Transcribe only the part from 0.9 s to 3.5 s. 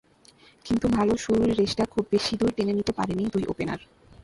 ভালো শুরুর রেশটা খুব বেশি দূর টেনে নিতে পারেননি দুই